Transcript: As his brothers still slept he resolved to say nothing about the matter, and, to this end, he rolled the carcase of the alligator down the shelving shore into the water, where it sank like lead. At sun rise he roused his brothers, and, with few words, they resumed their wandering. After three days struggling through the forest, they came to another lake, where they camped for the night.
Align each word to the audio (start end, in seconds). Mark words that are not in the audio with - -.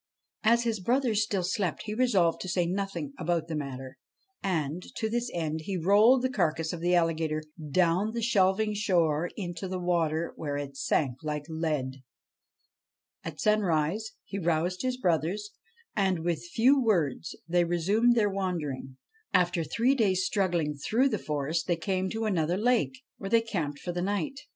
As 0.41 0.63
his 0.63 0.79
brothers 0.79 1.23
still 1.23 1.43
slept 1.43 1.83
he 1.83 1.93
resolved 1.93 2.41
to 2.41 2.49
say 2.49 2.65
nothing 2.65 3.13
about 3.19 3.47
the 3.47 3.55
matter, 3.55 3.99
and, 4.41 4.81
to 4.95 5.07
this 5.11 5.29
end, 5.31 5.61
he 5.65 5.77
rolled 5.77 6.23
the 6.23 6.29
carcase 6.31 6.73
of 6.73 6.79
the 6.81 6.95
alligator 6.95 7.43
down 7.69 8.09
the 8.11 8.23
shelving 8.23 8.73
shore 8.73 9.29
into 9.37 9.67
the 9.67 9.77
water, 9.77 10.33
where 10.35 10.57
it 10.57 10.75
sank 10.75 11.17
like 11.21 11.43
lead. 11.47 12.01
At 13.23 13.39
sun 13.39 13.59
rise 13.61 14.13
he 14.25 14.39
roused 14.39 14.81
his 14.81 14.97
brothers, 14.97 15.51
and, 15.95 16.23
with 16.25 16.47
few 16.47 16.81
words, 16.81 17.35
they 17.47 17.63
resumed 17.63 18.15
their 18.15 18.27
wandering. 18.27 18.97
After 19.35 19.63
three 19.63 19.93
days 19.93 20.25
struggling 20.25 20.77
through 20.77 21.09
the 21.09 21.19
forest, 21.19 21.67
they 21.67 21.75
came 21.77 22.09
to 22.09 22.25
another 22.25 22.57
lake, 22.57 23.03
where 23.19 23.29
they 23.29 23.41
camped 23.41 23.77
for 23.77 23.91
the 23.91 24.01
night. 24.01 24.39